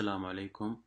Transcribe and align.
السلام 0.00 0.26
عليكم 0.26 0.82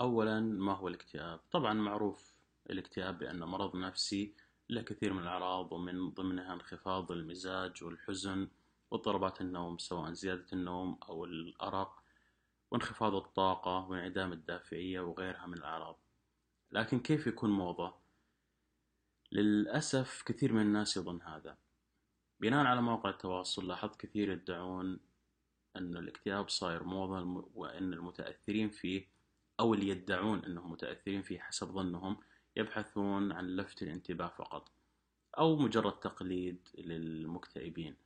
أولا 0.00 0.40
ما 0.40 0.72
هو 0.72 0.88
الاكتئاب؟ 0.88 1.40
طبعا 1.50 1.74
معروف 1.74 2.34
الاكتئاب 2.70 3.18
بأنه 3.18 3.46
مرض 3.46 3.76
نفسي 3.76 4.34
له 4.70 4.82
كثير 4.82 5.12
من 5.12 5.22
الأعراض 5.22 5.72
ومن 5.72 6.10
ضمنها 6.10 6.54
انخفاض 6.54 7.12
المزاج 7.12 7.84
والحزن 7.84 8.48
واضطرابات 8.90 9.40
النوم 9.40 9.78
سواء 9.78 10.12
زيادة 10.12 10.46
النوم 10.52 10.98
أو 11.08 11.24
الأرق 11.24 12.02
وانخفاض 12.70 13.14
الطاقة 13.14 13.88
وانعدام 13.88 14.32
الدافعية 14.32 15.00
وغيرها 15.00 15.46
من 15.46 15.54
الأعراض 15.54 15.98
لكن 16.72 17.00
كيف 17.00 17.26
يكون 17.26 17.50
موضة؟ 17.50 17.94
للأسف 19.32 20.22
كثير 20.22 20.52
من 20.52 20.62
الناس 20.62 20.96
يظن 20.96 21.22
هذا 21.22 21.56
بناء 22.40 22.66
على 22.66 22.82
مواقع 22.82 23.10
التواصل 23.10 23.68
لاحظت 23.68 24.00
كثير 24.00 24.32
يدعون 24.32 24.98
أن 25.78 25.96
الاكتئاب 25.96 26.48
صاير 26.48 26.84
موضة 26.84 27.48
وأن 27.54 27.92
المتأثرين 27.92 28.70
فيه 28.70 29.08
أو 29.60 29.74
اللي 29.74 29.88
يدعون 29.88 30.44
أنهم 30.44 30.72
متأثرين 30.72 31.22
فيه 31.22 31.38
حسب 31.38 31.66
ظنهم 31.66 32.16
يبحثون 32.56 33.32
عن 33.32 33.46
لفت 33.46 33.82
الانتباه 33.82 34.28
فقط 34.28 34.72
أو 35.38 35.56
مجرد 35.56 36.00
تقليد 36.00 36.68
للمكتئبين. 36.78 37.96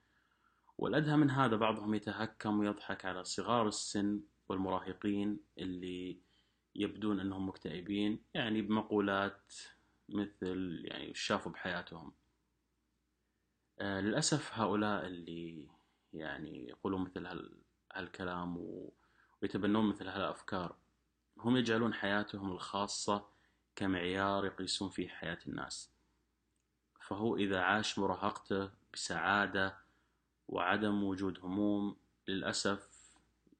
والأدهى 0.78 1.16
من 1.16 1.30
هذا 1.30 1.56
بعضهم 1.56 1.94
يتهكم 1.94 2.58
ويضحك 2.58 3.04
على 3.04 3.24
صغار 3.24 3.68
السن 3.68 4.20
والمراهقين 4.48 5.40
اللي 5.58 6.18
يبدون 6.74 7.20
أنهم 7.20 7.48
مكتئبين 7.48 8.22
يعني 8.34 8.62
بمقولات 8.62 9.54
مثل 10.08 10.82
يعني 10.84 11.14
شافوا 11.14 11.52
بحياتهم. 11.52 12.12
آه 13.78 14.00
للأسف 14.00 14.50
هؤلاء 14.54 15.06
اللي 15.06 15.68
يعني 16.12 16.68
يقولون 16.68 17.02
مثل 17.02 17.48
هالكلام 17.92 18.56
ويتبنون 19.42 19.88
مثل 19.88 20.08
هالأفكار. 20.08 20.76
هم 21.38 21.56
يجعلون 21.56 21.94
حياتهم 21.94 22.52
الخاصة 22.52 23.26
كمعيار 23.76 24.46
يقيسون 24.46 24.88
فيه 24.88 25.08
حياة 25.08 25.38
الناس. 25.46 25.90
فهو 27.00 27.36
إذا 27.36 27.60
عاش 27.60 27.98
مراهقته 27.98 28.70
بسعادة 28.92 29.76
وعدم 30.48 31.04
وجود 31.04 31.38
هموم 31.38 31.96
للأسف 32.28 32.90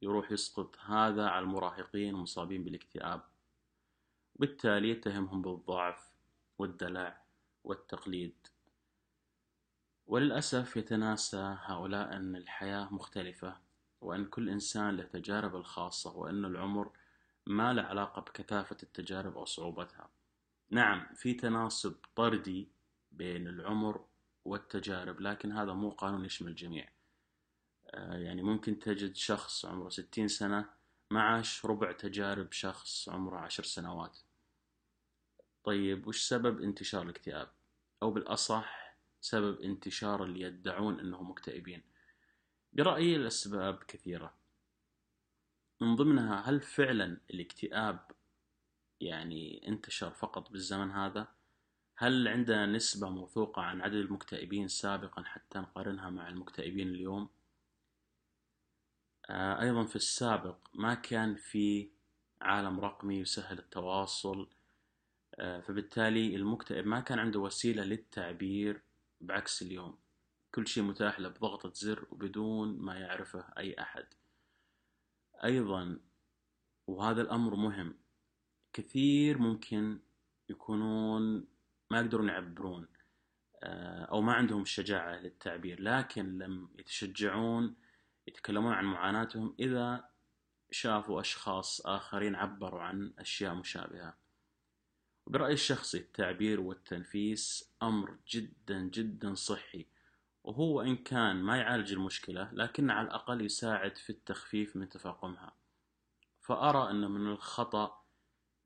يروح 0.02 0.32
يسقط 0.32 0.78
هذا 0.78 1.26
على 1.26 1.42
المراهقين 1.42 2.14
المصابين 2.14 2.64
بالاكتئاب. 2.64 3.22
بالتالي 4.36 4.90
يتهمهم 4.90 5.42
بالضعف 5.42 6.12
والدلع 6.58 7.22
والتقليد. 7.64 8.46
وللأسف 10.10 10.76
يتناسى 10.76 11.56
هؤلاء 11.60 12.16
أن 12.16 12.36
الحياة 12.36 12.94
مختلفة 12.94 13.56
وأن 14.00 14.24
كل 14.24 14.48
إنسان 14.48 14.96
له 14.96 15.04
تجارب 15.04 15.56
الخاصة 15.56 16.16
وأن 16.16 16.44
العمر 16.44 16.90
ما 17.46 17.72
له 17.72 17.82
علاقة 17.82 18.22
بكثافة 18.22 18.76
التجارب 18.82 19.38
أو 19.38 19.44
صعوبتها. 19.44 20.08
نعم 20.70 21.06
في 21.14 21.34
تناسب 21.34 21.96
طردي 22.16 22.68
بين 23.12 23.48
العمر 23.48 24.04
والتجارب 24.44 25.20
لكن 25.20 25.52
هذا 25.52 25.72
مو 25.72 25.90
قانون 25.90 26.24
يشمل 26.24 26.50
الجميع. 26.50 26.88
آه، 27.86 28.16
يعني 28.16 28.42
ممكن 28.42 28.78
تجد 28.78 29.16
شخص 29.16 29.64
عمره 29.64 29.88
ستين 29.88 30.28
سنة 30.28 30.68
ما 31.10 31.22
عاش 31.22 31.66
ربع 31.66 31.92
تجارب 31.92 32.52
شخص 32.52 33.08
عمره 33.08 33.38
عشر 33.38 33.64
سنوات. 33.64 34.18
طيب 35.64 36.06
وش 36.06 36.22
سبب 36.22 36.62
انتشار 36.62 37.02
الاكتئاب؟ 37.02 37.48
أو 38.02 38.10
بالأصح 38.10 38.89
سبب 39.20 39.60
انتشار 39.60 40.24
اللي 40.24 40.40
يدعون 40.40 41.00
أنهم 41.00 41.30
مكتئبين. 41.30 41.82
برأيي 42.72 43.16
الأسباب 43.16 43.82
كثيرة. 43.82 44.34
من 45.80 45.96
ضمنها 45.96 46.40
هل 46.40 46.60
فعلا 46.60 47.20
الاكتئاب 47.30 48.10
يعني 49.00 49.68
انتشر 49.68 50.10
فقط 50.10 50.50
بالزمن 50.50 50.90
هذا؟ 50.90 51.28
هل 51.96 52.28
عندنا 52.28 52.66
نسبة 52.66 53.08
موثوقة 53.08 53.62
عن 53.62 53.80
عدد 53.80 53.94
المكتئبين 53.94 54.68
سابقا 54.68 55.22
حتى 55.22 55.58
نقارنها 55.58 56.10
مع 56.10 56.28
المكتئبين 56.28 56.88
اليوم؟ 56.88 57.28
آه، 59.30 59.60
أيضا 59.62 59.84
في 59.84 59.96
السابق 59.96 60.56
ما 60.74 60.94
كان 60.94 61.34
في 61.34 61.90
عالم 62.40 62.80
رقمي 62.80 63.18
يسهل 63.18 63.58
التواصل 63.58 64.48
آه، 65.34 65.60
فبالتالي 65.60 66.36
المكتئب 66.36 66.86
ما 66.86 67.00
كان 67.00 67.18
عنده 67.18 67.40
وسيلة 67.40 67.84
للتعبير 67.84 68.82
بعكس 69.20 69.62
اليوم. 69.62 69.98
كل 70.54 70.68
شيء 70.68 70.82
متاح 70.82 71.20
له 71.20 71.28
بضغطة 71.28 71.72
زر 71.74 72.06
وبدون 72.10 72.78
ما 72.78 72.98
يعرفه 72.98 73.52
أي 73.58 73.80
أحد. 73.80 74.06
أيضا 75.44 76.00
وهذا 76.86 77.22
الأمر 77.22 77.54
مهم. 77.54 77.98
كثير 78.72 79.38
ممكن 79.38 80.00
يكونون 80.48 81.46
ما 81.90 82.00
يقدرون 82.00 82.28
يعبرون 82.28 82.88
آه، 83.62 84.04
أو 84.04 84.20
ما 84.20 84.32
عندهم 84.32 84.62
الشجاعة 84.62 85.16
للتعبير 85.16 85.80
لكن 85.80 86.38
لم 86.38 86.68
يتشجعون 86.78 87.76
يتكلمون 88.26 88.72
عن 88.72 88.84
معاناتهم 88.84 89.56
إذا 89.58 90.10
شافوا 90.70 91.20
أشخاص 91.20 91.86
آخرين 91.86 92.34
عبروا 92.34 92.82
عن 92.82 93.12
أشياء 93.18 93.54
مشابهة. 93.54 94.16
برأيي 95.30 95.54
الشخصي 95.54 95.98
التعبير 95.98 96.60
والتنفيس 96.60 97.70
أمر 97.82 98.16
جدا 98.28 98.80
جدا 98.80 99.34
صحي 99.34 99.86
وهو 100.44 100.80
إن 100.80 100.96
كان 100.96 101.36
ما 101.36 101.56
يعالج 101.56 101.92
المشكلة 101.92 102.50
لكن 102.52 102.90
على 102.90 103.06
الأقل 103.06 103.44
يساعد 103.44 103.98
في 103.98 104.10
التخفيف 104.10 104.76
من 104.76 104.88
تفاقمها. 104.88 105.52
فأرى 106.40 106.90
أن 106.90 107.10
من 107.10 107.26
الخطأ 107.26 108.04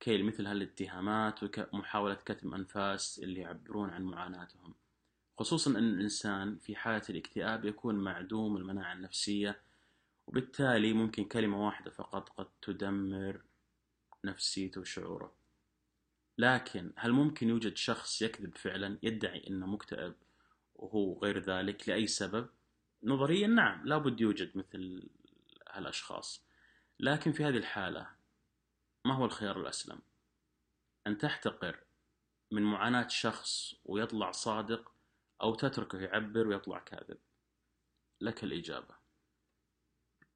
كيل 0.01 0.25
مثل 0.25 0.47
هالاتهامات 0.47 1.41
ومحاولة 1.73 2.15
كتم 2.15 2.55
أنفاس 2.55 3.19
اللي 3.19 3.41
يعبرون 3.41 3.91
عن 3.91 4.03
معاناتهم 4.03 4.75
خصوصا 5.39 5.71
أن 5.71 5.77
الإنسان 5.77 6.59
في 6.59 6.77
حالة 6.77 7.03
الاكتئاب 7.11 7.65
يكون 7.65 7.95
معدوم 7.95 8.57
المناعة 8.57 8.93
النفسية 8.93 9.61
وبالتالي 10.27 10.93
ممكن 10.93 11.25
كلمة 11.25 11.67
واحدة 11.67 11.91
فقط 11.91 12.29
قد 12.29 12.47
تدمر 12.63 13.41
نفسيته 14.25 14.81
وشعوره. 14.81 15.44
لكن 16.39 16.93
هل 16.97 17.13
ممكن 17.13 17.49
يوجد 17.49 17.77
شخص 17.77 18.23
يكذب 18.23 18.57
فعلا 18.57 18.99
يدعي 19.03 19.47
إنه 19.47 19.67
مكتئب 19.67 20.15
وهو 20.75 21.19
غير 21.19 21.39
ذلك 21.39 21.89
لأي 21.89 22.07
سبب؟ 22.07 22.49
نظريا 23.03 23.47
نعم 23.47 23.87
لابد 23.87 24.21
يوجد 24.21 24.57
مثل 24.57 25.09
هالأشخاص 25.71 26.47
لكن 27.01 27.33
في 27.33 27.45
هذه 27.45 27.57
الحالة 27.57 28.09
ما 29.05 29.15
هو 29.15 29.25
الخيار 29.25 29.61
الأسلم؟ 29.61 29.99
أن 31.07 31.19
تحتقر 31.19 31.85
من 32.51 32.63
معاناة 32.63 33.09
شخص 33.09 33.75
ويطلع 33.85 34.31
صادق 34.31 34.93
أو 35.43 35.55
تتركه 35.55 35.99
يعبر 35.99 36.49
ويطلع 36.49 36.79
كاذب 36.79 37.19
لك 38.21 38.45
الإجابة 38.45 39.04